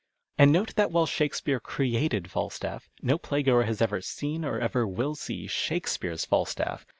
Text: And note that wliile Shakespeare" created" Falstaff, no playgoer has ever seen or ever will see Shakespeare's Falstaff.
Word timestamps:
And 0.35 0.51
note 0.51 0.73
that 0.77 0.89
wliile 0.89 1.07
Shakespeare" 1.07 1.59
created" 1.73 2.31
Falstaff, 2.31 2.89
no 3.03 3.19
playgoer 3.19 3.65
has 3.67 3.83
ever 3.83 4.01
seen 4.01 4.43
or 4.43 4.59
ever 4.59 4.87
will 4.87 5.13
see 5.13 5.45
Shakespeare's 5.45 6.25
Falstaff. 6.25 6.87